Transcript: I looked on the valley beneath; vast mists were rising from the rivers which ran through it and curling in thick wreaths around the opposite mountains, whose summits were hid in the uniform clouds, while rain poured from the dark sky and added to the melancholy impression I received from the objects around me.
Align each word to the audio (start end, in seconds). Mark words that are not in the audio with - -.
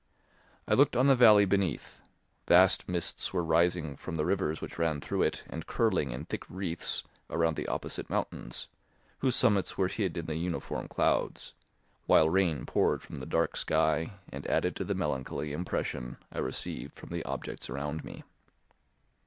I 0.67 0.73
looked 0.73 0.95
on 0.95 1.05
the 1.05 1.15
valley 1.15 1.45
beneath; 1.45 2.01
vast 2.47 2.89
mists 2.89 3.33
were 3.33 3.43
rising 3.43 3.95
from 3.95 4.15
the 4.15 4.25
rivers 4.25 4.59
which 4.59 4.79
ran 4.79 4.99
through 4.99 5.21
it 5.21 5.43
and 5.47 5.67
curling 5.67 6.09
in 6.09 6.25
thick 6.25 6.43
wreaths 6.49 7.03
around 7.29 7.55
the 7.55 7.67
opposite 7.67 8.09
mountains, 8.09 8.67
whose 9.19 9.35
summits 9.35 9.77
were 9.77 9.89
hid 9.89 10.17
in 10.17 10.25
the 10.25 10.37
uniform 10.37 10.87
clouds, 10.87 11.53
while 12.07 12.29
rain 12.31 12.65
poured 12.65 13.03
from 13.03 13.17
the 13.17 13.27
dark 13.27 13.55
sky 13.55 14.13
and 14.33 14.47
added 14.47 14.75
to 14.77 14.83
the 14.83 14.95
melancholy 14.95 15.53
impression 15.53 16.17
I 16.31 16.39
received 16.39 16.93
from 16.95 17.09
the 17.09 17.23
objects 17.23 17.69
around 17.69 18.03
me. 18.03 18.23